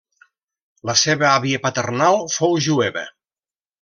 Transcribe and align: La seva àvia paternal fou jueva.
La 0.91 0.95
seva 1.01 1.27
àvia 1.33 1.61
paternal 1.67 2.17
fou 2.37 2.59
jueva. 2.69 3.05